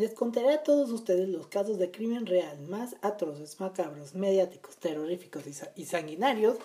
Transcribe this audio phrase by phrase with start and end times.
[0.00, 5.42] les contaré a todos ustedes los casos de crimen real más atroces, macabros, mediáticos, terroríficos
[5.76, 6.56] y sanguinarios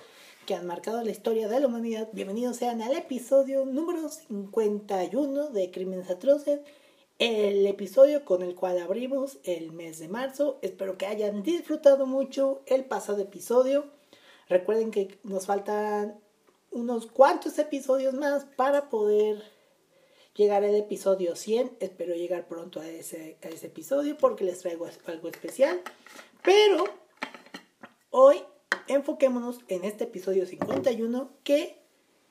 [0.45, 2.07] que han marcado la historia de la humanidad.
[2.13, 6.61] Bienvenidos sean al episodio número 51 de Crímenes Atroces,
[7.19, 10.57] el episodio con el cual abrimos el mes de marzo.
[10.61, 13.83] Espero que hayan disfrutado mucho el pasado episodio.
[14.47, 16.17] Recuerden que nos faltan
[16.71, 19.54] unos cuantos episodios más para poder
[20.35, 21.77] llegar al episodio 100.
[21.79, 25.81] Espero llegar pronto a ese, episodio porque les traigo algo especial.
[26.43, 26.83] Pero
[28.11, 28.37] hoy
[28.87, 31.79] enfoquémonos en este episodio 51 que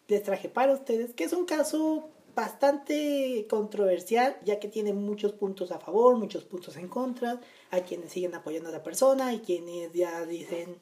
[0.07, 5.71] les traje para ustedes, que es un caso bastante controversial, ya que tiene muchos puntos
[5.73, 7.41] a favor, muchos puntos en contra.
[7.71, 10.79] Hay quienes siguen apoyando a la persona y quienes ya dicen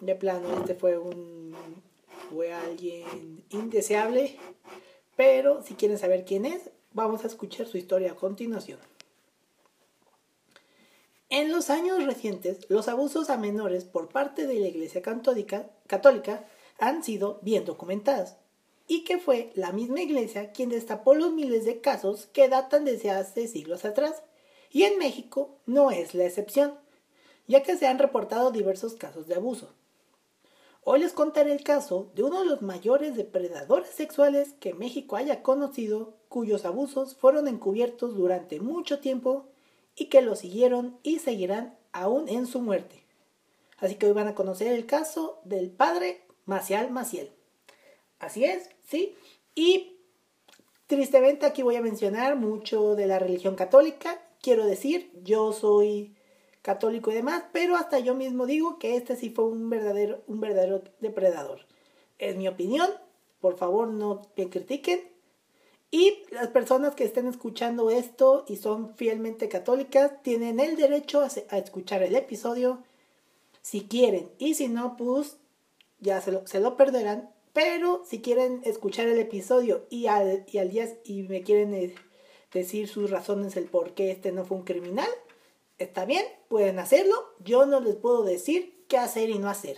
[0.00, 1.54] de plano, este fue un
[2.30, 4.38] fue alguien indeseable
[5.22, 8.80] pero si quieren saber quién es, vamos a escuchar su historia a continuación.
[11.28, 16.44] En los años recientes, los abusos a menores por parte de la Iglesia Católica, Católica
[16.80, 18.34] han sido bien documentados,
[18.88, 23.12] y que fue la misma Iglesia quien destapó los miles de casos que datan desde
[23.12, 24.24] hace siglos atrás,
[24.72, 26.74] y en México no es la excepción,
[27.46, 29.72] ya que se han reportado diversos casos de abuso.
[30.84, 35.40] Hoy les contaré el caso de uno de los mayores depredadores sexuales que México haya
[35.40, 39.46] conocido, cuyos abusos fueron encubiertos durante mucho tiempo
[39.94, 43.04] y que lo siguieron y seguirán aún en su muerte.
[43.78, 47.30] Así que hoy van a conocer el caso del padre Macial Maciel.
[48.18, 49.14] Así es, sí.
[49.54, 50.00] Y
[50.88, 54.20] tristemente aquí voy a mencionar mucho de la religión católica.
[54.40, 56.16] Quiero decir, yo soy
[56.62, 60.40] católico y demás, pero hasta yo mismo digo que este sí fue un verdadero, un
[60.40, 61.66] verdadero depredador.
[62.18, 62.88] Es mi opinión,
[63.40, 65.00] por favor no me critiquen.
[65.90, 71.58] Y las personas que estén escuchando esto y son fielmente católicas tienen el derecho a,
[71.58, 72.82] escuchar el episodio
[73.60, 74.30] si quieren.
[74.38, 75.36] Y si no, pues
[76.00, 77.30] ya se lo, se lo perderán.
[77.52, 81.94] Pero si quieren escuchar el episodio y al, y al día y me quieren eh,
[82.52, 85.08] decir sus razones el por qué este no fue un criminal,
[85.82, 87.34] Está bien, pueden hacerlo.
[87.40, 89.76] Yo no les puedo decir qué hacer y no hacer.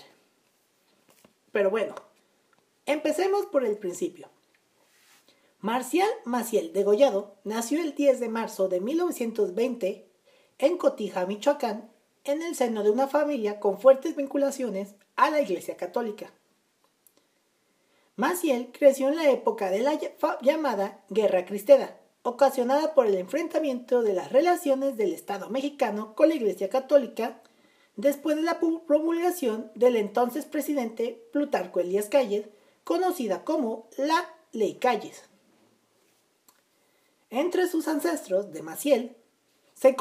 [1.50, 1.94] Pero bueno,
[2.84, 4.28] empecemos por el principio.
[5.60, 10.06] Marcial Maciel Degollado nació el 10 de marzo de 1920
[10.58, 11.90] en Cotija, Michoacán,
[12.24, 16.34] en el seno de una familia con fuertes vinculaciones a la Iglesia Católica.
[18.16, 19.98] Maciel creció en la época de la
[20.42, 26.34] llamada Guerra Cristera, ocasionada por el enfrentamiento de las relaciones del Estado mexicano con la
[26.34, 27.42] Iglesia Católica
[27.96, 32.46] después de la promulgación del entonces presidente Plutarco Elías Calles,
[32.82, 35.24] conocida como la Ley Calles.
[37.28, 39.16] Entre sus ancestros de Maciel
[39.74, 39.94] se,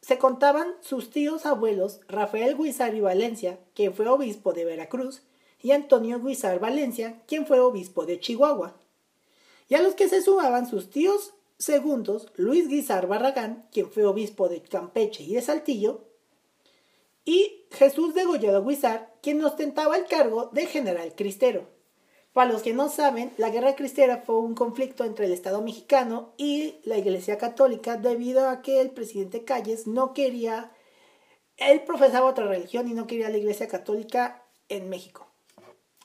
[0.00, 5.22] se contaban sus tíos abuelos Rafael Guizar y Valencia, quien fue obispo de Veracruz,
[5.60, 8.76] y Antonio Guizar Valencia, quien fue obispo de Chihuahua.
[9.68, 14.48] Y a los que se sumaban sus tíos segundos Luis Guizar Barragán, quien fue obispo
[14.48, 16.04] de Campeche y de Saltillo,
[17.24, 21.68] y Jesús Degollado Guizar, quien ostentaba el cargo de general cristero.
[22.34, 26.34] Para los que no saben, la guerra cristera fue un conflicto entre el Estado mexicano
[26.36, 30.72] y la Iglesia Católica debido a que el presidente Calles no quería,
[31.56, 35.28] él profesaba otra religión y no quería la Iglesia Católica en México.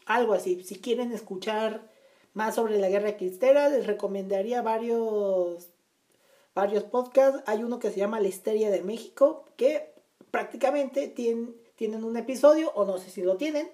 [0.06, 0.64] Algo así.
[0.64, 1.90] Si quieren escuchar
[2.34, 5.70] más sobre la guerra cristera, les recomendaría varios,
[6.54, 7.44] varios podcasts.
[7.46, 9.94] Hay uno que se llama La Histeria de México, que
[10.32, 13.70] prácticamente tienen, un episodio, o no sé si lo tienen,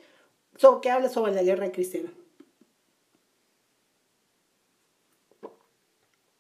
[0.56, 2.10] sobre, que habla sobre la guerra cristera.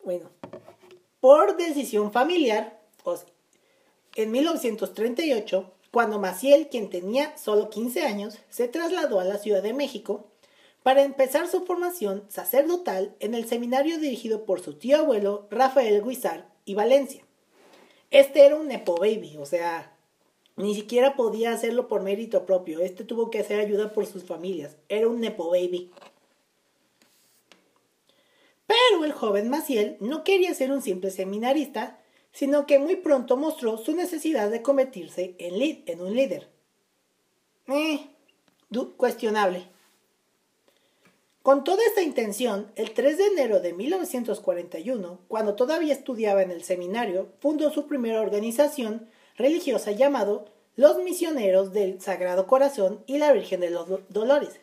[0.04, 0.30] Bueno,
[1.20, 2.80] por decisión familiar,
[4.16, 9.74] en 1938, cuando Maciel, quien tenía solo 15 años, se trasladó a la Ciudad de
[9.74, 10.28] México,
[10.86, 16.48] para empezar su formación sacerdotal en el seminario dirigido por su tío abuelo Rafael Guizar
[16.64, 17.26] y Valencia.
[18.12, 19.98] Este era un nepo baby, o sea,
[20.56, 22.82] ni siquiera podía hacerlo por mérito propio.
[22.82, 24.78] Este tuvo que hacer ayuda por sus familias.
[24.88, 25.92] Era un nepo baby.
[28.68, 32.00] Pero el joven Maciel no quería ser un simple seminarista,
[32.32, 36.48] sino que muy pronto mostró su necesidad de convertirse en, en un líder.
[37.70, 38.08] Eh,
[38.98, 39.74] cuestionable.
[41.46, 46.64] Con toda esta intención, el 3 de enero de 1941, cuando todavía estudiaba en el
[46.64, 49.08] seminario, fundó su primera organización
[49.38, 50.46] religiosa llamado
[50.76, 54.60] Los Misioneros del Sagrado Corazón y la Virgen de los Dolores,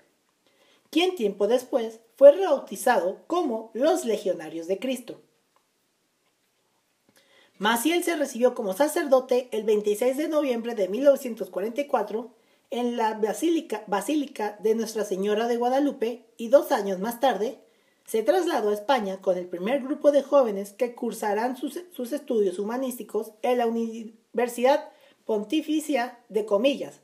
[0.90, 5.20] quien tiempo después fue rebautizado como los Legionarios de Cristo.
[7.58, 12.41] Maciel se recibió como sacerdote el 26 de noviembre de 1944
[12.72, 17.58] en la Basílica, Basílica de Nuestra Señora de Guadalupe y dos años más tarde
[18.06, 22.58] se trasladó a España con el primer grupo de jóvenes que cursarán sus, sus estudios
[22.58, 24.90] humanísticos en la Universidad
[25.26, 27.00] Pontificia de Comillas,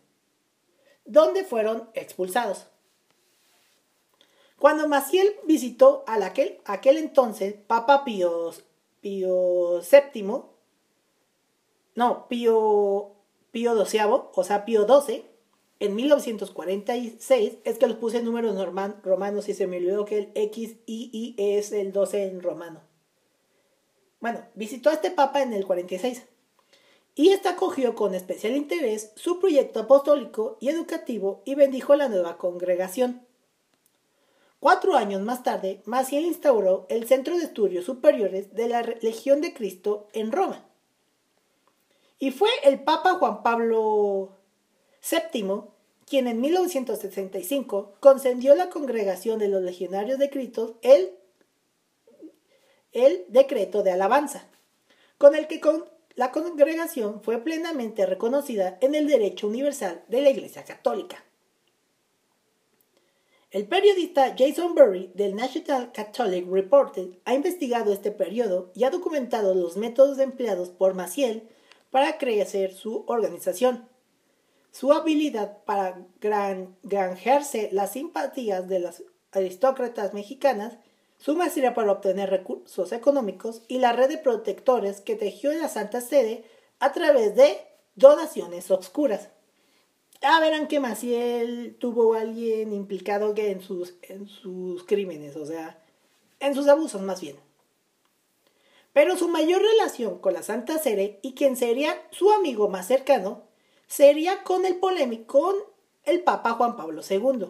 [1.04, 2.66] donde fueron expulsados.
[4.58, 8.52] Cuando Maciel visitó a aquel, aquel entonces Papa Pío,
[9.02, 10.42] Pío VII,
[11.94, 13.12] no, Pío,
[13.50, 14.00] Pío XII,
[14.34, 15.37] o sea, Pío XII,
[15.80, 18.56] en 1946 es que los puse en números
[19.02, 22.80] romanos y se me olvidó que el X, I es el 12 en romano.
[24.20, 26.24] Bueno, visitó a este papa en el 46
[27.14, 32.38] y esta acogió con especial interés su proyecto apostólico y educativo y bendijo la nueva
[32.38, 33.26] congregación.
[34.60, 39.54] Cuatro años más tarde, Maciel instauró el Centro de Estudios Superiores de la Legión de
[39.54, 40.64] Cristo en Roma.
[42.18, 44.37] Y fue el Papa Juan Pablo
[45.08, 45.72] Séptimo,
[46.04, 51.12] quien en 1965 concedió la congregación de los legionarios de Cristo el,
[52.92, 54.46] el decreto de alabanza,
[55.16, 55.62] con el que
[56.14, 61.24] la congregación fue plenamente reconocida en el derecho universal de la Iglesia Católica.
[63.50, 69.54] El periodista Jason Burry del National Catholic Reporter ha investigado este periodo y ha documentado
[69.54, 71.48] los métodos empleados por Maciel
[71.90, 73.87] para crecer su organización.
[74.78, 79.02] Su habilidad para granjearse las simpatías de las
[79.32, 80.78] aristócratas mexicanas,
[81.16, 85.68] su maestría para obtener recursos económicos y la red de protectores que tejió en la
[85.68, 86.44] Santa Sede
[86.78, 87.58] a través de
[87.96, 89.30] donaciones obscuras.
[90.22, 95.82] Ah, verán que Maciel tuvo a alguien implicado en sus, en sus crímenes, o sea,
[96.38, 97.34] en sus abusos más bien.
[98.92, 103.47] Pero su mayor relación con la Santa Sede y quien sería su amigo más cercano
[103.88, 105.54] sería con el polémico
[106.04, 107.46] el Papa Juan Pablo II,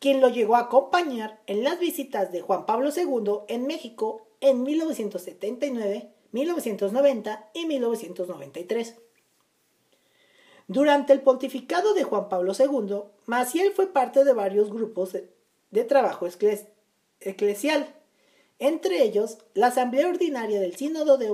[0.00, 4.62] quien lo llegó a acompañar en las visitas de Juan Pablo II en México en
[4.64, 8.96] 1979, 1990 y 1993.
[10.66, 16.26] Durante el pontificado de Juan Pablo II, Maciel fue parte de varios grupos de, trabajo
[17.20, 17.94] eclesial
[18.64, 21.26] entre ellos la Asamblea Ordinaria del Sínodo de,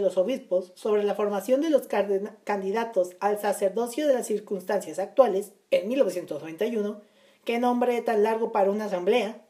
[0.00, 5.86] los Obispos sobre la formación de los candidatos al sacerdocio de las circunstancias actuales en
[5.86, 7.00] 1991,
[7.44, 9.46] qué nombre tan largo para una asamblea,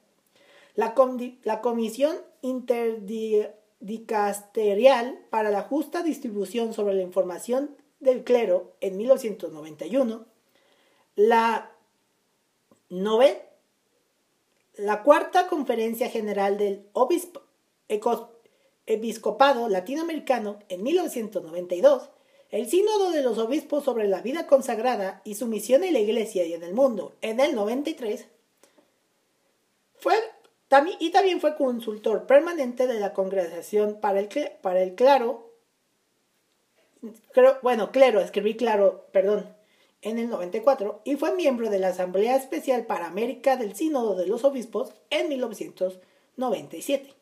[0.74, 0.92] la,
[1.62, 10.26] Comisión Interdicasterial para la Justa Distribución sobre la Información del Clero en 1991,
[11.16, 11.70] la
[12.90, 13.51] Nove
[14.76, 16.86] la cuarta conferencia general del
[18.86, 22.10] episcopado latinoamericano en 1992,
[22.50, 26.44] el sínodo de los obispos sobre la vida consagrada y su misión en la iglesia
[26.44, 28.26] y en el mundo en el 93,
[29.98, 30.14] fue,
[30.98, 34.28] y también fue consultor permanente de la congregación para el,
[34.60, 35.50] para el claro,
[37.62, 39.54] bueno, clero, escribí claro, perdón,
[40.02, 44.26] en el 94 y fue miembro de la Asamblea Especial para América del Sínodo de
[44.26, 47.14] los Obispos en 1997.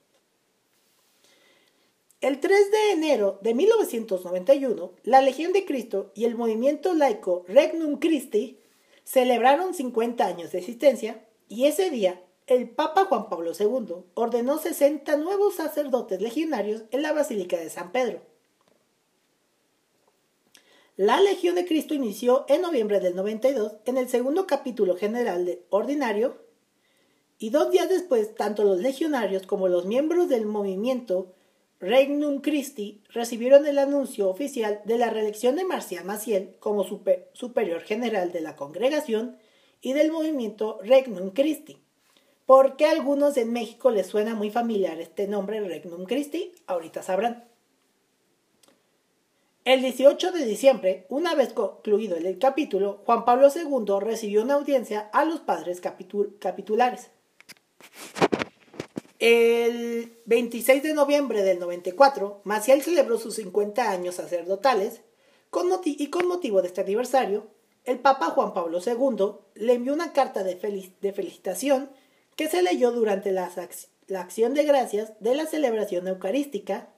[2.21, 7.99] El 3 de enero de 1991, la Legión de Cristo y el movimiento laico Regnum
[7.99, 8.59] Christi
[9.05, 15.17] celebraron 50 años de existencia y ese día el Papa Juan Pablo II ordenó 60
[15.17, 18.21] nuevos sacerdotes legionarios en la Basílica de San Pedro.
[21.01, 25.65] La Legión de Cristo inició en noviembre del 92 en el segundo capítulo general de
[25.71, 26.45] Ordinario
[27.39, 31.33] y dos días después tanto los legionarios como los miembros del movimiento
[31.79, 38.31] Regnum Christi recibieron el anuncio oficial de la reelección de Marcial Maciel como superior general
[38.31, 39.39] de la congregación
[39.81, 41.79] y del movimiento Regnum Christi.
[42.45, 46.53] ¿Por qué a algunos en México les suena muy familiar este nombre Regnum Christi?
[46.67, 47.50] Ahorita sabrán.
[49.67, 55.11] El 18 de diciembre, una vez concluido el capítulo, Juan Pablo II recibió una audiencia
[55.13, 57.11] a los padres capitulares.
[59.19, 65.03] El 26 de noviembre del 94, Maciel celebró sus 50 años sacerdotales
[65.85, 67.49] y con motivo de este aniversario,
[67.85, 71.91] el Papa Juan Pablo II le envió una carta de, felicitación
[72.35, 73.53] que se leyó durante la
[74.17, 76.89] acción de gracias de la celebración eucarística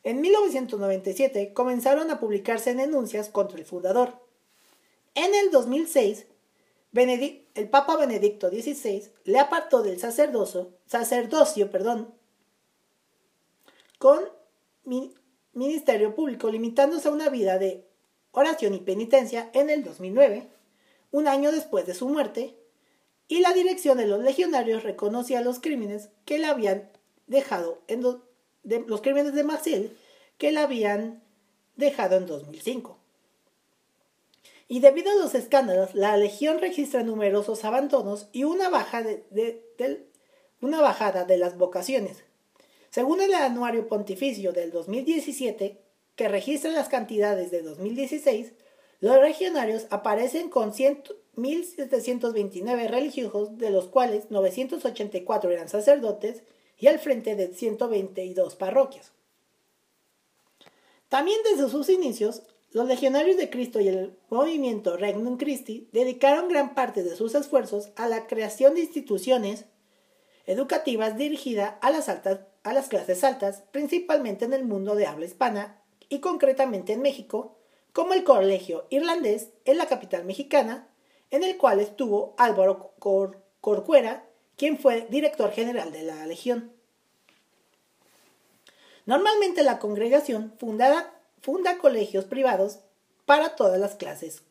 [0.03, 4.13] En 1997 comenzaron a publicarse denuncias contra el fundador.
[5.15, 6.27] En el 2006,
[6.93, 12.13] el Papa Benedicto XVI le apartó del sacerdocio, sacerdocio perdón,
[13.97, 14.19] con
[15.53, 17.88] ministerio público, limitándose a una vida de
[18.31, 20.47] oración y penitencia en el 2009,
[21.11, 22.55] un año después de su muerte,
[23.27, 26.89] y la dirección de los legionarios reconocía los crímenes que le habían
[27.27, 29.97] dejado en los crímenes de Maciel
[30.37, 31.21] que le habían
[31.75, 32.97] dejado en 2005.
[34.67, 38.69] Y debido a los escándalos, la Legión registra numerosos abandonos y una,
[40.61, 42.23] una bajada de las vocaciones.
[42.89, 45.81] Según el anuario pontificio del 2017,
[46.19, 48.51] que registra las cantidades de 2016,
[48.99, 56.43] los regionarios aparecen con 1.729 religiosos, de los cuales 984 eran sacerdotes
[56.77, 59.13] y al frente de 122 parroquias.
[61.07, 66.75] También desde sus inicios, los legionarios de Cristo y el movimiento Regnum Christi dedicaron gran
[66.75, 69.67] parte de sus esfuerzos a la creación de instituciones
[70.45, 75.25] educativas dirigidas a las, altas, a las clases altas, principalmente en el mundo de habla
[75.25, 75.79] hispana
[76.09, 77.55] y concretamente en México,
[77.93, 80.87] como el Colegio Irlandés en la capital mexicana,
[81.31, 82.93] en el cual estuvo Álvaro
[83.61, 84.25] Corcuera,
[84.57, 86.71] quien fue director general de la Legión.
[89.05, 92.79] Normalmente la congregación funda colegios privados
[93.25, 94.43] para todas las clases,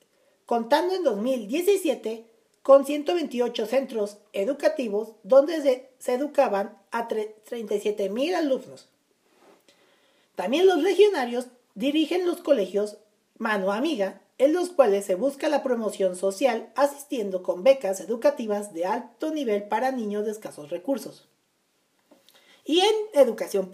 [0.47, 2.25] contando en 2017
[2.63, 8.89] con 128 centros educativos donde se, se educaban a 37.000 alumnos.
[10.39, 12.99] También los legionarios dirigen los colegios
[13.39, 18.87] Mano Amiga, en los cuales se busca la promoción social asistiendo con becas educativas de
[18.87, 21.27] alto nivel para niños de escasos recursos.
[22.65, 23.73] Y en educación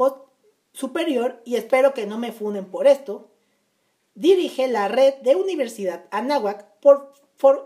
[0.73, 3.29] superior, y espero que no me funen por esto,
[4.15, 6.65] dirige la red de Universidad Anáhuac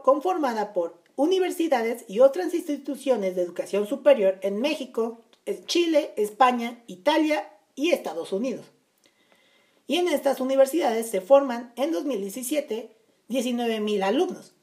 [0.03, 5.21] conformada por universidades y otras instituciones de educación superior en México,
[5.67, 8.73] Chile, España, Italia y Estados Unidos
[9.89, 12.95] y en estas universidades se forman en 2017
[13.29, 14.55] 19.000 alumnos.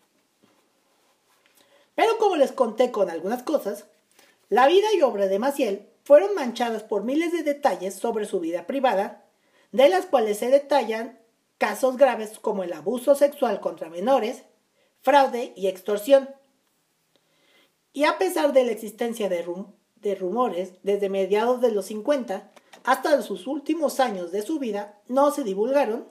[1.95, 3.85] Pero como les conté con algunas cosas,
[4.49, 8.67] la vida y obra de Maciel fueron manchadas por miles de detalles sobre su vida
[8.67, 9.25] privada,
[9.71, 11.19] de las cuales se detallan
[11.57, 14.43] casos graves como el abuso sexual contra menores,
[15.01, 16.29] fraude y extorsión.
[17.93, 19.43] Y a pesar de la existencia de,
[19.95, 22.51] de rumores desde mediados de los 50
[22.85, 26.07] hasta sus últimos años de su vida no se divulgaron,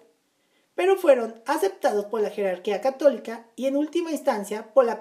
[0.74, 4.98] pero fueron aceptados por la jerarquía católica y en última instancia por, las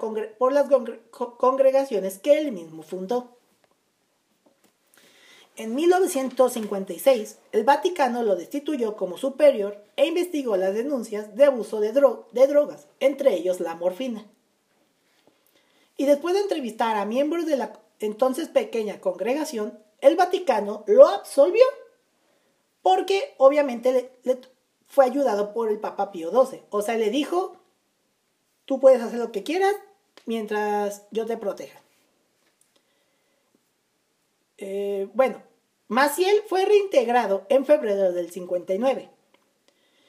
[1.10, 3.36] congregaciones que él mismo fundó.
[5.56, 11.92] En 1956, el Vaticano lo destituyó como superior e investigó las denuncias de abuso de,
[11.92, 14.24] de drogas, entre ellos la morfina.
[15.96, 21.64] Y después de entrevistar a miembros de la entonces pequeña congregación, el Vaticano lo absolvió
[22.82, 24.12] porque obviamente
[24.86, 26.62] fue ayudado por el Papa Pío XII.
[26.68, 27.56] O sea, le dijo,
[28.66, 29.74] tú puedes hacer lo que quieras
[30.26, 31.80] mientras yo te proteja.
[34.58, 35.42] Eh, bueno,
[35.88, 39.08] Maciel fue reintegrado en febrero del 59.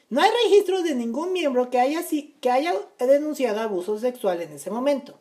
[0.09, 2.01] No hay registros de ningún miembro que haya,
[2.41, 5.17] que haya denunciado abuso sexual en ese momento.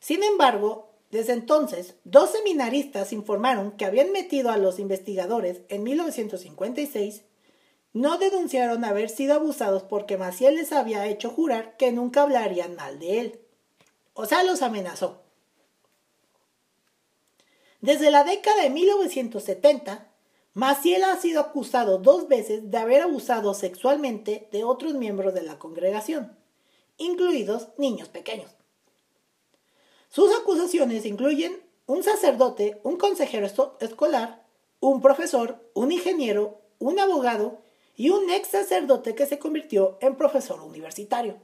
[0.00, 7.22] Sin embargo, desde entonces, dos seminaristas informaron que habían metido a los investigadores en 1956
[7.92, 12.98] no denunciaron haber sido abusados porque Maciel les había hecho jurar que nunca hablarían mal
[12.98, 13.40] de él.
[14.14, 15.22] O sea, los amenazó.
[17.80, 20.10] Desde la década de 1970,
[20.52, 25.60] Maciel ha sido acusado dos veces de haber abusado sexualmente de otros miembros de la
[25.60, 26.36] congregación,
[26.96, 28.50] incluidos niños pequeños.
[30.14, 33.48] Sus acusaciones incluyen un sacerdote, un consejero
[33.80, 34.46] escolar,
[34.78, 37.62] un profesor, un ingeniero, un abogado
[37.96, 41.40] y un ex sacerdote que se convirtió en profesor universitario.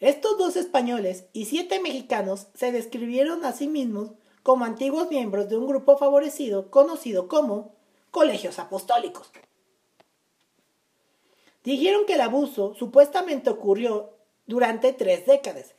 [0.00, 4.10] Estos dos españoles y siete mexicanos se describieron a sí mismos
[4.42, 7.76] como antiguos miembros de un grupo favorecido conocido como
[8.10, 9.30] colegios apostólicos.
[11.62, 14.16] Dijeron que el abuso supuestamente ocurrió
[14.46, 15.76] durante tres décadas,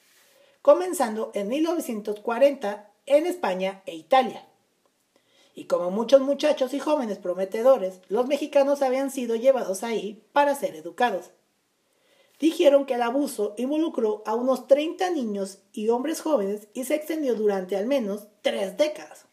[0.66, 4.48] comenzando en 1940 en España e Italia.
[5.54, 10.76] Y como muchos muchachos y jóvenes prometedores, los mexicanos habían sido llevados ahí para ser
[10.76, 11.30] educados.
[12.40, 17.36] Dijeron que el abuso involucró a unos 30 niños y hombres jóvenes y se extendió
[17.36, 19.26] durante al menos tres décadas.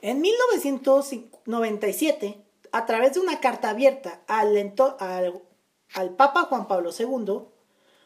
[0.00, 2.40] En 1997,
[2.70, 4.56] a través de una carta abierta al,
[5.00, 5.42] al,
[5.94, 7.49] al Papa Juan Pablo II,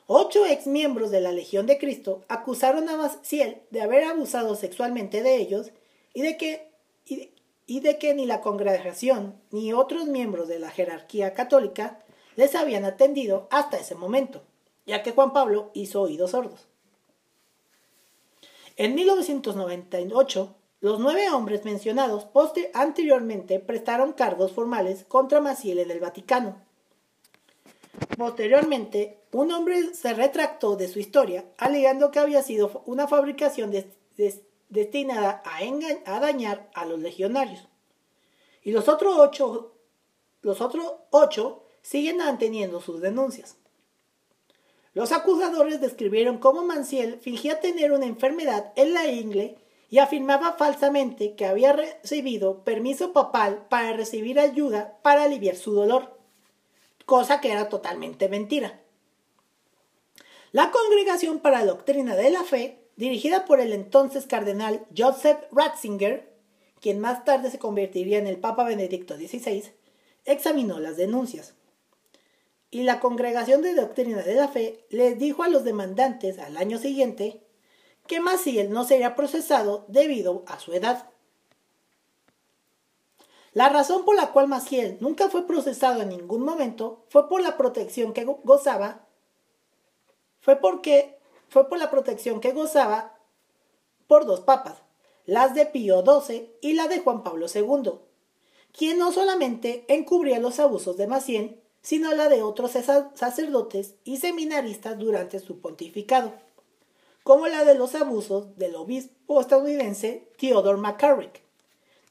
[0.07, 5.23] ocho ex miembros de la Legión de Cristo acusaron a Maciel de haber abusado sexualmente
[5.23, 5.71] de ellos
[6.13, 6.71] y de que,
[7.67, 12.01] y de, que ni la congregación ni otros miembros de la jerarquía católica
[12.37, 14.43] les habían atendido hasta ese momento,
[14.87, 16.67] ya que Juan Pablo hizo oídos sordos.
[18.77, 22.27] En 1998, los nueve hombres mencionados
[22.75, 26.64] anteriormente prestaron cargos formales contra Maciel en el Vaticano.
[28.17, 33.91] Posteriormente, un hombre se retractó de su historia, alegando que había sido una fabricación de,
[34.69, 37.69] destinada a, dañar a los legionarios.
[38.63, 39.75] Y los otros ocho,
[40.43, 43.57] los otros ocho siguen manteniendo sus denuncias.
[44.95, 49.59] Los acusadores describieron cómo Manciel fingía tener una enfermedad en la ingle
[49.91, 56.14] y afirmaba falsamente que había recibido permiso papal para recibir ayuda para aliviar su dolor,
[57.07, 58.81] cosa que era totalmente mentira.
[60.53, 66.33] La Congregación para la Doctrina de la Fe dirigida por el entonces cardenal Joseph Ratzinger,
[66.81, 69.65] quien más tarde se convertiría en el Papa Benedicto XVI,
[70.25, 71.55] examinó las denuncias.
[72.71, 76.79] Y la Congregación de Doctrina de la Fe les dijo a los demandantes al año
[76.79, 77.41] siguiente
[78.07, 81.09] que Maciel no sería procesado debido a su edad.
[83.55, 87.57] La razón por la cual Maciel nunca fue procesado en ningún momento fue por la
[87.57, 89.07] protección que gozaba,
[90.41, 93.17] fue porque fue por la protección que gozaba
[94.09, 94.83] por dos papas,
[95.25, 97.93] las de Pío XII y la de Juan Pablo II,
[98.73, 104.99] quien no solamente encubría los abusos de Maciel, sino la de otros sacerdotes y seminaristas
[104.99, 106.33] durante su pontificado,
[107.23, 111.44] como la de los abusos del obispo estadounidense Theodore McCarrick.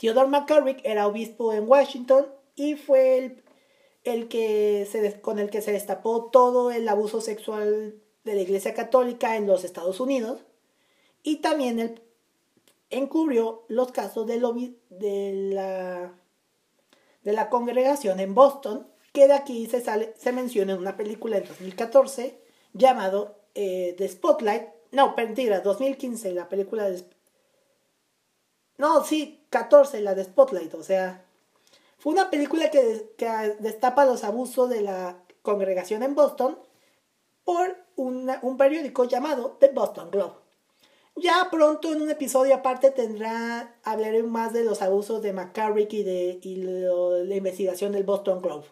[0.03, 3.37] Theodore McCarrick era obispo en Washington y fue
[4.03, 8.73] el, que se, con el que se destapó todo el abuso sexual de la Iglesia
[8.73, 10.41] Católica en los Estados Unidos
[11.23, 12.01] y también él
[12.89, 14.41] encubrió los casos de,
[14.89, 16.13] de, la,
[17.23, 21.37] de la congregación en Boston, que de aquí se, sale, se menciona en una película
[21.37, 22.41] en 2014
[22.73, 24.63] llamado eh, The Spotlight.
[24.91, 27.05] No, mentira, 2015, la película de...
[28.77, 31.23] No, sí, 14, la de Spotlight, o sea,
[31.99, 33.07] fue una película que,
[33.59, 36.57] destapa los abusos de la congregación en Boston
[37.43, 40.33] por un periódico llamado The Boston Globe.
[41.17, 46.01] Ya pronto en un episodio aparte tendrá, hablaré más de los abusos de McCarrick y
[46.01, 46.39] de
[47.27, 48.65] la investigación del Boston Globe.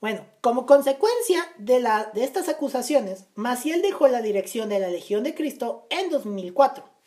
[0.00, 5.24] Bueno, como consecuencia de, la, de estas acusaciones, Maciel dejó la dirección de la Legión
[5.24, 6.97] de Cristo en 2004.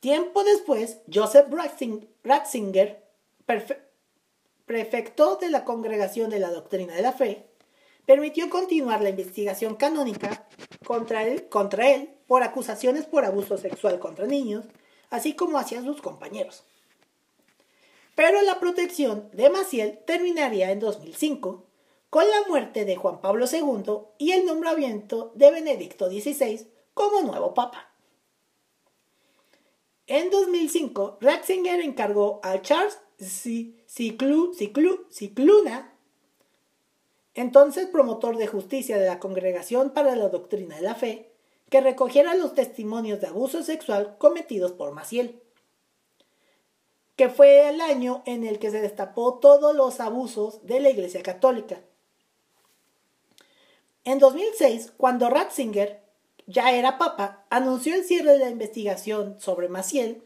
[0.00, 1.48] Tiempo después, Joseph
[2.22, 3.02] Ratzinger,
[4.64, 7.48] prefecto de la Congregación de la Doctrina de la Fe,
[8.06, 10.46] permitió continuar la investigación canónica
[10.86, 14.66] contra él, por acusaciones por abuso sexual contra niños,
[15.10, 16.64] así como hacia sus compañeros.
[18.14, 21.64] Pero la protección de Maciel terminaría en 2005
[22.08, 27.52] con la muerte de Juan Pablo II y el nombramiento de Benedicto XVI como nuevo
[27.52, 27.87] papa.
[30.08, 35.94] En 2005, Ratzinger encargó a Charles Ciclu, Ciclu, Cicluna,
[37.34, 41.30] entonces promotor de justicia de la Congregación para la Doctrina de la Fe,
[41.68, 45.42] que recogiera los testimonios de abuso sexual cometidos por Maciel,
[47.14, 51.22] que fue el año en el que se destapó todos los abusos de la Iglesia
[51.22, 51.82] Católica.
[54.04, 56.07] En 2006, cuando Ratzinger
[56.48, 60.24] ya era papa, anunció el cierre de la investigación sobre Maciel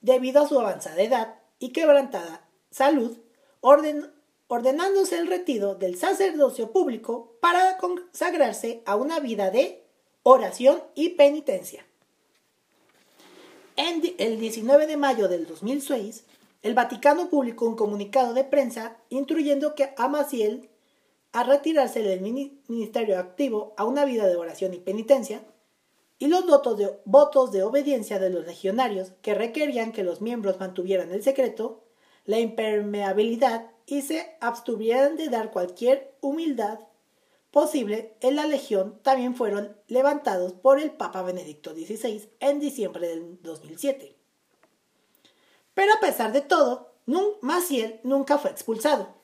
[0.00, 3.18] debido a su avanzada edad y quebrantada salud,
[3.60, 9.84] ordenándose el retiro del sacerdocio público para consagrarse a una vida de
[10.22, 11.84] oración y penitencia.
[13.76, 16.24] En el 19 de mayo del 2006,
[16.62, 20.70] el Vaticano publicó un comunicado de prensa instruyendo que a Maciel
[21.32, 22.20] a retirarse del
[22.68, 25.42] ministerio activo a una vida de oración y penitencia,
[26.18, 31.22] y los votos de, obediencia de los legionarios que requerían que los miembros mantuvieran el
[31.22, 31.84] secreto,
[32.24, 36.80] la impermeabilidad y se abstuvieran de dar cualquier humildad
[37.50, 43.40] posible en la legión también fueron levantados por el Papa Benedicto XVI en diciembre del
[43.42, 44.16] 2007.
[45.72, 46.94] Pero a pesar de todo,
[47.42, 49.14] Maciel nunca fue expulsado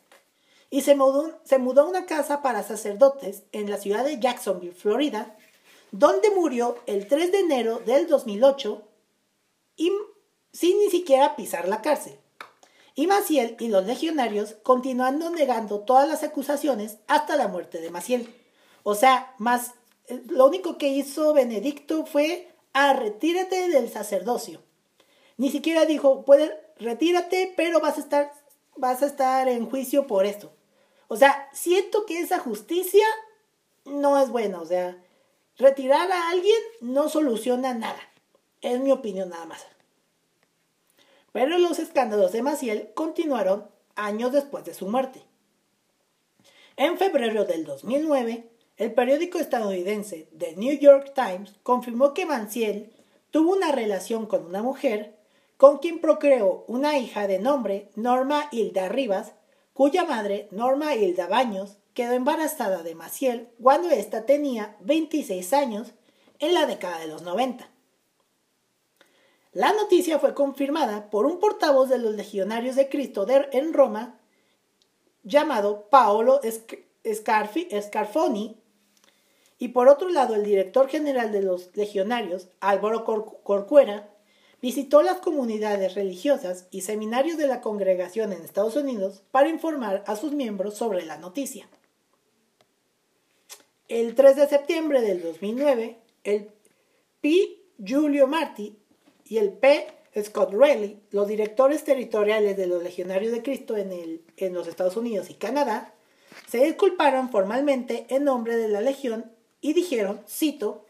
[0.70, 4.74] y se mudó, se mudó a una casa para sacerdotes en la ciudad de Jacksonville,
[4.74, 5.37] Florida,
[5.92, 8.83] donde murió el 3 de enero del 2008
[9.76, 9.92] y
[10.53, 12.18] sin ni siquiera pisar la cárcel.
[12.94, 18.35] Y Maciel y los legionarios continuando negando todas las acusaciones hasta la muerte de Maciel.
[18.83, 19.74] O sea, más,
[20.29, 24.61] lo único que hizo Benedicto fue a retírate del sacerdocio.
[25.37, 28.33] Ni siquiera dijo, puede, retírate, pero vas a estar,
[28.76, 30.53] vas a estar en juicio por esto.
[31.09, 33.07] O sea, siento que esa justicia
[33.85, 34.61] no es buena.
[34.61, 35.03] O sea,
[35.61, 38.01] retirar a alguien no soluciona nada.
[38.62, 39.64] Es mi opinión nada más.
[41.33, 45.23] Pero los escándalos de Maciel continuaron años después de su muerte.
[46.77, 52.92] En febrero del 2009, el periódico estadounidense The New York Times confirmó que Maciel
[53.31, 55.14] tuvo una relación con una mujer
[55.59, 59.35] con quien procreó una hija de nombre Norma Hilda Rivas
[59.75, 65.92] cuya madre, Norma Hilda Baños, quedó embarazada de Maciel cuando ésta tenía 26 años
[66.38, 67.68] en la década de los 90.
[69.53, 74.20] La noticia fue confirmada por un portavoz de los legionarios de Cristo en Roma
[75.22, 76.40] llamado Paolo
[77.05, 78.57] Scarfoni
[79.59, 84.09] y por otro lado el director general de los legionarios, Álvaro Corcuera,
[84.62, 90.16] Visitó las comunidades religiosas y seminarios de la congregación en Estados Unidos para informar a
[90.16, 91.66] sus miembros sobre la noticia.
[93.90, 96.53] El 3 de septiembre del 2009, el
[97.20, 97.59] P.
[97.85, 98.79] Giulio Marti
[99.24, 99.85] y el P.
[100.22, 105.35] Scott Rayleigh, los directores territoriales de los Legionarios de Cristo en los Estados Unidos y
[105.35, 105.92] Canadá,
[106.48, 110.87] se disculparon formalmente en nombre de la Legión y dijeron, cito,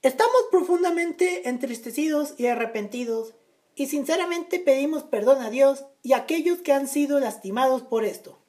[0.00, 3.34] Estamos profundamente entristecidos y arrepentidos
[3.74, 8.43] y sinceramente pedimos perdón a Dios y a aquellos que han sido lastimados por esto.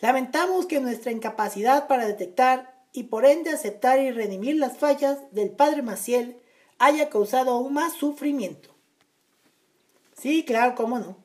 [0.00, 5.50] Lamentamos que nuestra incapacidad para detectar y por ende aceptar y redimir las fallas del
[5.50, 6.40] Padre Maciel
[6.78, 8.70] haya causado aún más sufrimiento.
[10.16, 11.16] Sí, claro, cómo no.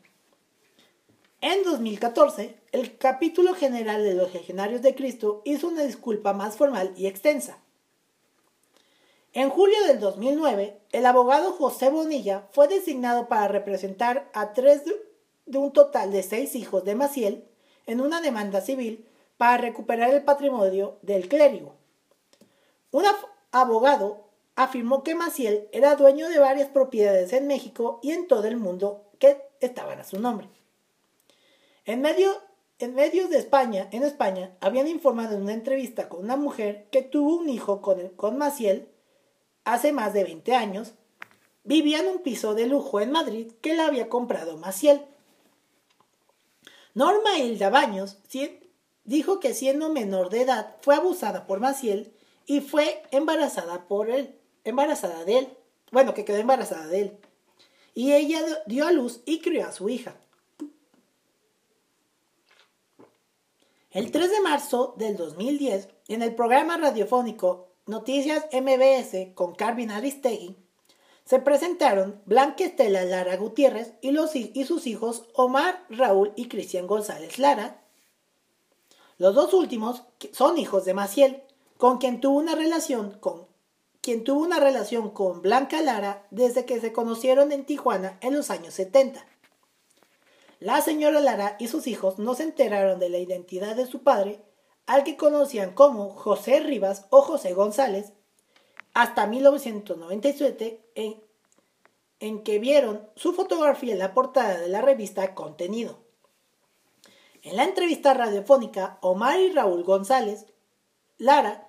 [1.39, 6.93] En 2014, el capítulo general de los Legionarios de Cristo hizo una disculpa más formal
[6.97, 7.59] y extensa.
[9.31, 14.83] En julio del 2009, el abogado José Bonilla fue designado para representar a tres
[15.45, 17.45] de un total de seis hijos de Maciel
[17.85, 21.75] en una demanda civil para recuperar el patrimonio del clérigo.
[22.91, 23.03] Un
[23.51, 28.57] abogado afirmó que Maciel era dueño de varias propiedades en México y en todo el
[28.57, 30.47] mundo que estaban a su nombre.
[31.83, 32.31] En, medio,
[32.79, 37.01] en medios de España, en España, habían informado en una entrevista con una mujer que
[37.01, 38.87] tuvo un hijo con, con Maciel
[39.65, 40.93] hace más de 20 años,
[41.63, 45.05] vivía en un piso de lujo en Madrid que le había comprado Maciel.
[46.95, 48.17] Norma Hilda Baños
[49.03, 52.13] dijo que siendo menor de edad fue abusada por Maciel
[52.45, 55.57] y fue embarazada por él, embarazada de él.
[55.91, 57.17] Bueno, que quedó embarazada de él.
[57.93, 60.15] Y ella dio a luz y crió a su hija.
[63.91, 70.64] El 3 de marzo del 2010, en el programa radiofónico Noticias MBS con Carvin Aristegui,
[71.25, 76.85] se presentaron Blanca Estela Lara Gutiérrez y, los, y sus hijos Omar, Raúl y Cristian
[76.85, 77.81] González Lara.
[79.17, 81.41] Los dos últimos son hijos de Maciel,
[81.77, 83.47] con quien tuvo una relación con
[84.01, 88.51] quien tuvo una relación con Blanca Lara desde que se conocieron en Tijuana en los
[88.51, 89.25] años 70.
[90.59, 94.43] la señora Lara y sus hijos no se enteraron de la identidad de su padre,
[94.85, 98.13] al que conocían como José Rivas o José González,
[98.93, 105.99] hasta 1997, en, que vieron su fotografía en la portada de la revista Contenido.
[107.43, 110.47] En la entrevista radiofónica, Omar y Raúl González,
[111.17, 111.67] Lara,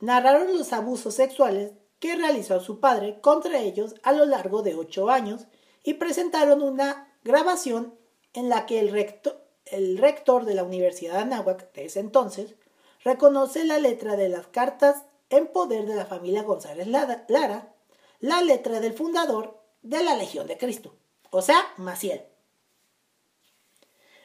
[0.00, 5.08] narraron los abusos sexuales que realizó su padre contra ellos a lo largo de ocho
[5.08, 5.46] años
[5.84, 7.94] y presentaron una grabación
[8.34, 12.56] en la que el rector, el rector de la Universidad de Anáhuac de ese entonces
[13.04, 17.74] reconoce la letra de las cartas en poder de la familia González Lara,
[18.20, 20.96] la letra del fundador de la Legión de Cristo,
[21.30, 22.22] o sea, Maciel.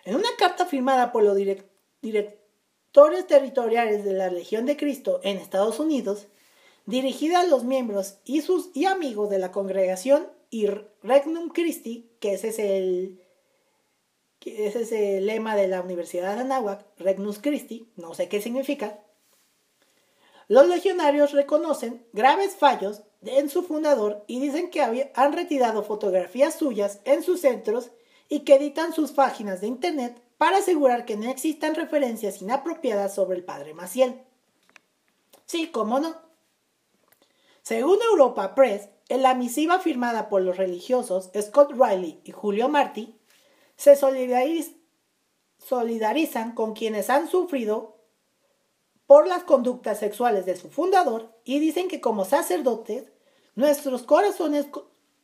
[0.06, 1.38] En una carta firmada por los
[2.02, 6.28] directores territoriales de la Legión de Cristo en Estados Unidos,
[6.86, 10.68] dirigida a los miembros y sus y amigos de la congregación y
[11.04, 13.22] Regnum Christi, que ese es el
[14.44, 19.00] ese es el lema de la Universidad de Anáhuac, Regnus Christi, no sé qué significa.
[20.52, 27.00] Los legionarios reconocen graves fallos en su fundador y dicen que han retirado fotografías suyas
[27.06, 27.92] en sus centros
[28.28, 33.38] y que editan sus páginas de internet para asegurar que no existan referencias inapropiadas sobre
[33.38, 34.24] el padre Maciel.
[35.46, 36.18] Sí, cómo no.
[37.62, 43.18] Según Europa Press, en la misiva firmada por los religiosos Scott Riley y Julio Martí,
[43.78, 47.91] se solidarizan con quienes han sufrido
[49.12, 53.12] por las conductas sexuales de su fundador y dicen que como sacerdotes,
[53.56, 54.68] nuestros corazones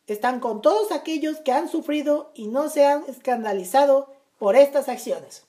[0.07, 5.45] están con todos aquellos que han sufrido y no se han escandalizado por estas acciones.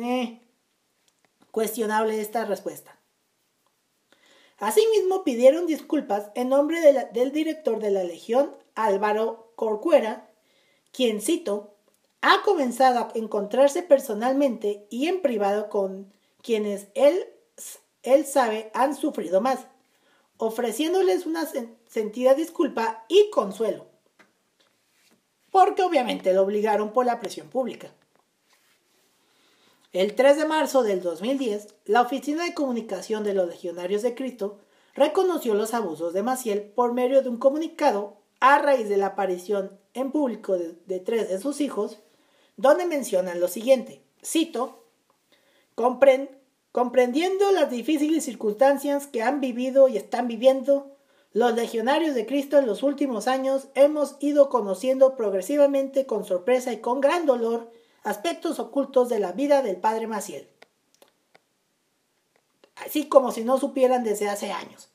[0.00, 0.40] Eh,
[1.50, 2.96] cuestionable esta respuesta.
[4.58, 6.78] Asimismo, pidieron disculpas en nombre
[7.12, 10.30] del director de la Legión, Álvaro Corcuera,
[10.92, 11.74] quien, cito,
[12.20, 17.26] ha comenzado a encontrarse personalmente y en privado con quienes él,
[18.02, 19.60] él sabe han sufrido más,
[20.36, 21.46] ofreciéndoles una
[21.86, 23.86] sentida disculpa y consuelo,
[25.50, 27.92] porque obviamente lo obligaron por la presión pública.
[29.92, 34.58] El 3 de marzo del 2010, la Oficina de Comunicación de los Legionarios de Cristo
[34.94, 39.78] reconoció los abusos de Maciel por medio de un comunicado a raíz de la aparición
[39.94, 41.98] en público de, tres de sus hijos,
[42.56, 44.84] donde mencionan lo siguiente, cito,
[46.72, 50.96] comprendiendo las difíciles circunstancias que han vivido y están viviendo,
[51.34, 56.80] los legionarios de Cristo en los últimos años hemos ido conociendo progresivamente con sorpresa y
[56.80, 57.70] con gran dolor
[58.02, 60.48] aspectos ocultos de la vida del padre Maciel,
[62.74, 64.88] así como si no supieran desde hace años.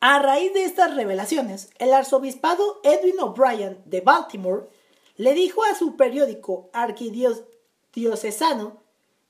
[0.00, 4.68] A raíz de estas revelaciones, el arzobispado Edwin O'Brien de Baltimore
[5.16, 8.83] le dijo a su periódico arquidiocesano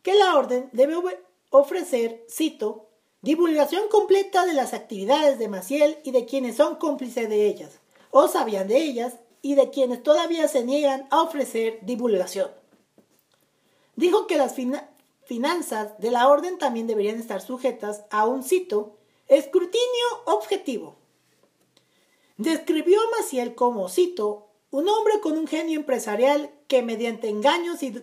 [0.05, 0.95] que la orden debe
[1.51, 2.91] ofrecer, cito,
[3.23, 8.29] divulgación completa de las actividades de Maciel y de quienes son cómplices de ellas, o
[8.29, 12.51] sabían de ellas, y de quienes todavía se niegan a ofrecer divulgación.
[13.97, 14.55] Dijo que las
[15.25, 20.97] finanzas de la orden también deberían estar sujetas a un cito escrutinio objetivo.
[22.37, 27.95] Describió a Maciel como, cito, un hombre con un genio empresarial que mediante engaños y,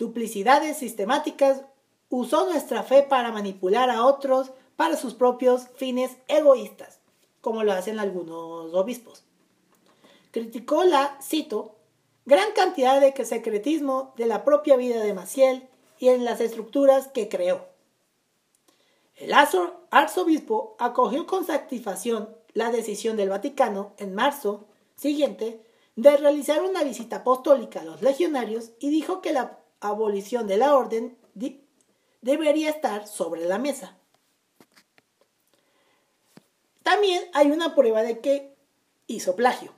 [0.00, 1.60] duplicidades sistemáticas
[2.08, 7.00] usó nuestra fe para manipular a otros para sus propios fines egoístas,
[7.42, 9.24] como lo hacen algunos obispos.
[10.30, 11.76] Criticó la, cito,
[12.24, 17.28] gran cantidad de secretismo de la propia vida de Maciel y en las estructuras que
[17.28, 17.66] creó.
[19.16, 24.64] El arzobispo acogió con satisfacción la decisión del Vaticano en marzo
[24.96, 25.60] siguiente
[25.94, 30.74] de realizar una visita apostólica a los legionarios y dijo que la abolición de la
[30.74, 31.16] orden
[32.20, 33.96] debería estar sobre la mesa.
[36.82, 38.54] También hay una prueba de que
[39.06, 39.72] hizo plagio.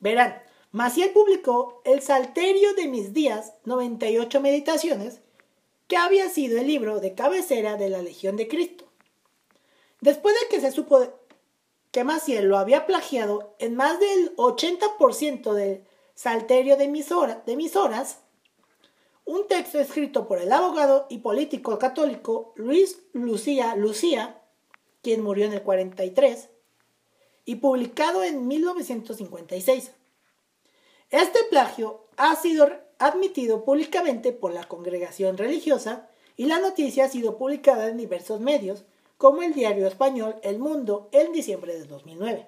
[0.00, 5.20] Verán, Maciel publicó El Salterio de mis días, 98 meditaciones,
[5.86, 8.84] que había sido el libro de cabecera de la Legión de Cristo.
[10.00, 11.00] Después de que se supo
[11.90, 15.84] que Maciel lo había plagiado en más del 80% del
[16.14, 17.08] Salterio de mis,
[17.46, 18.20] de mis horas,
[19.28, 24.40] un texto escrito por el abogado y político católico Luis Lucía Lucía,
[25.02, 26.48] quien murió en el 43,
[27.44, 29.92] y publicado en 1956.
[31.10, 37.36] Este plagio ha sido admitido públicamente por la congregación religiosa y la noticia ha sido
[37.36, 38.84] publicada en diversos medios,
[39.18, 42.46] como el diario español El Mundo en diciembre de 2009.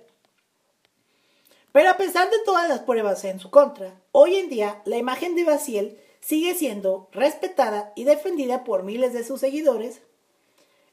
[1.72, 5.34] Pero a pesar de todas las pruebas en su contra, hoy en día la imagen
[5.34, 10.02] de Baciel sigue siendo respetada y defendida por miles de sus seguidores,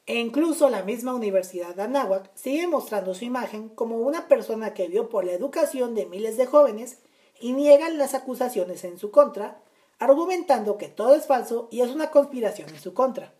[0.06, 4.88] e incluso la misma Universidad de Anáhuac sigue mostrando su imagen como una persona que
[4.88, 7.00] vio por la educación de miles de jóvenes
[7.42, 9.62] y niegan las acusaciones en su contra,
[10.00, 13.34] argumentando que todo es falso y es una conspiración en su contra.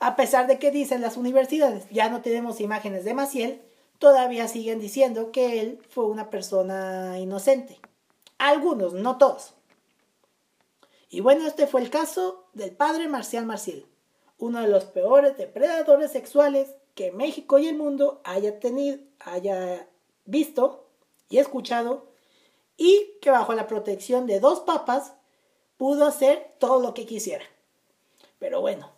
[0.00, 3.62] A pesar de que dicen las universidades, ya no tenemos imágenes de Maciel,
[3.98, 7.78] todavía siguen diciendo que él fue una persona inocente.
[8.38, 9.53] Algunos, no todos.
[11.14, 13.86] Y bueno, este fue el caso del padre Marcial Marcial,
[14.36, 19.88] uno de los peores depredadores sexuales que México y el mundo haya tenido, haya
[20.24, 20.88] visto
[21.28, 22.08] y escuchado,
[22.76, 25.12] y que bajo la protección de dos papas
[25.76, 27.44] pudo hacer todo lo que quisiera.
[28.40, 28.90] Pero bueno,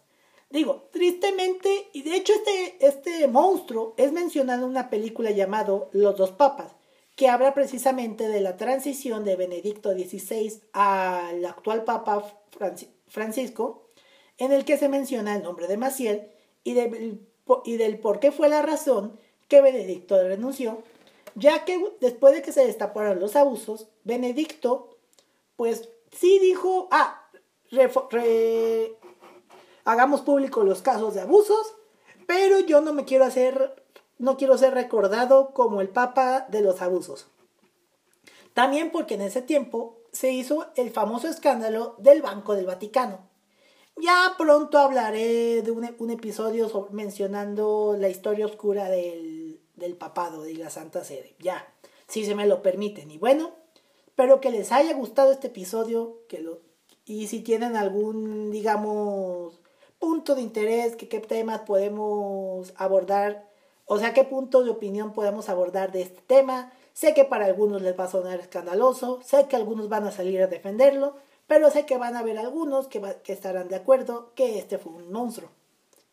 [0.48, 6.16] digo, tristemente, y de hecho este, este monstruo es mencionado en una película llamado Los
[6.16, 6.75] dos papas,
[7.16, 12.38] que habla precisamente de la transición de Benedicto XVI al actual Papa
[13.09, 13.88] Francisco,
[14.38, 16.29] en el que se menciona el nombre de Maciel
[16.62, 20.83] y, del por qué fue la razón que Benedicto renunció,
[21.35, 24.98] ya que después de que se destaparon los abusos, Benedicto,
[25.57, 27.29] pues sí dijo, ah,
[29.85, 31.74] hagamos público los casos de abusos,
[32.26, 33.86] pero yo no me quiero hacer,
[34.18, 37.26] no quiero ser recordado como el papa de los abusos.
[38.55, 43.20] También porque en ese tiempo se hizo el famoso escándalo del Banco del Vaticano.
[43.96, 50.70] Ya pronto hablaré de un, episodio mencionando la historia oscura del, del papado de la
[50.70, 51.35] Santa Sede.
[51.38, 51.66] Ya,
[52.07, 53.11] si se me lo permiten.
[53.11, 53.52] Y bueno,
[54.16, 56.62] Espero que les haya gustado este episodio que lo,
[57.05, 59.61] y si tienen algún, digamos,
[59.98, 63.45] punto de interés, que qué temas podemos abordar,
[63.87, 66.72] o sea, qué punto de opinión podemos abordar de este tema.
[66.92, 70.42] Sé que para algunos les va a sonar escandaloso, sé que algunos van a salir
[70.42, 71.14] a defenderlo,
[71.46, 75.12] pero sé que van a haber algunos que, estarán de acuerdo que este fue un
[75.12, 75.51] monstruo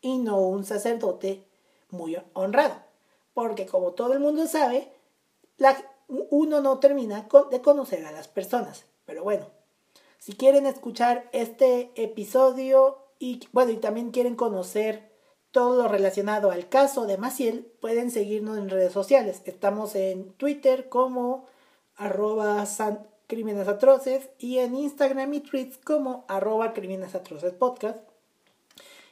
[0.02, 1.48] y no un sacerdote
[1.90, 2.76] muy honrado.
[3.34, 4.92] Porque como todo el mundo sabe,
[6.08, 8.86] uno no termina de conocer a las personas.
[9.06, 9.48] Pero bueno,
[10.20, 15.13] si quieren escuchar este episodio y bueno, y también quieren conocer
[15.54, 19.44] todo lo relacionado al caso de Maciel, pueden seguirnos en redes sociales.
[19.46, 21.46] Estamos en Twitter como
[21.96, 22.66] arroba
[23.68, 27.14] atroces y en Instagram y tweets como arroba crímenes
[27.60, 28.00] podcast.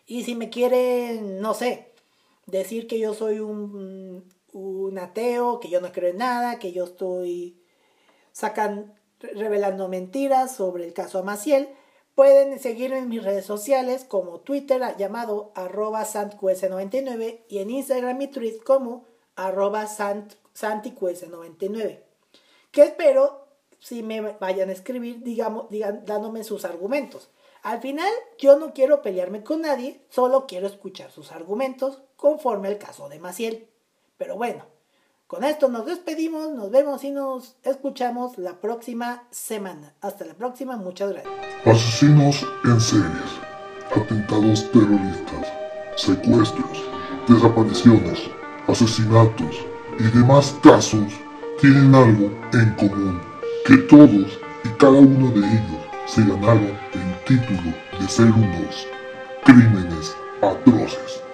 [0.07, 1.91] Y si me quieren, no sé,
[2.47, 7.61] decir que yo soy un ateo, que yo no creo en nada, que yo estoy
[8.31, 11.69] sacan, revelando mentiras sobre el caso Maciel.
[12.15, 18.27] Pueden seguirme en mis redes sociales como Twitter llamado arroba santqs99 y en Instagram y
[18.27, 22.01] tweet como arroba santiqs99.
[22.71, 23.47] Que espero
[23.79, 27.29] si me vayan a escribir, digamos, digan, dándome sus argumentos.
[27.63, 32.77] Al final, yo no quiero pelearme con nadie, solo quiero escuchar sus argumentos conforme al
[32.77, 33.67] caso de Maciel.
[34.17, 34.65] Pero bueno,
[35.31, 39.93] con esto nos despedimos, nos vemos y nos escuchamos la próxima semana.
[40.01, 41.33] Hasta la próxima, muchas gracias.
[41.65, 43.31] Asesinos en series,
[43.95, 45.47] atentados terroristas,
[45.95, 46.83] secuestros,
[47.29, 48.19] desapariciones,
[48.67, 49.55] asesinatos
[49.99, 51.13] y demás casos
[51.61, 53.21] tienen algo en común,
[53.65, 58.85] que todos y cada uno de ellos se ganaron el título de ser unos
[59.45, 61.30] crímenes atroces.